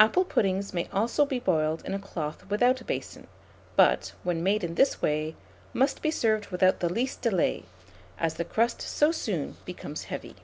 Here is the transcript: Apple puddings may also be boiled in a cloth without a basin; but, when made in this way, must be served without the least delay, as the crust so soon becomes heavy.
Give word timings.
Apple 0.00 0.24
puddings 0.24 0.72
may 0.72 0.88
also 0.94 1.26
be 1.26 1.38
boiled 1.38 1.84
in 1.84 1.92
a 1.92 1.98
cloth 1.98 2.46
without 2.48 2.80
a 2.80 2.86
basin; 2.86 3.26
but, 3.76 4.14
when 4.22 4.42
made 4.42 4.64
in 4.64 4.76
this 4.76 5.02
way, 5.02 5.36
must 5.74 6.00
be 6.00 6.10
served 6.10 6.46
without 6.46 6.80
the 6.80 6.88
least 6.90 7.20
delay, 7.20 7.64
as 8.16 8.36
the 8.36 8.46
crust 8.46 8.80
so 8.80 9.12
soon 9.12 9.58
becomes 9.66 10.04
heavy. 10.04 10.36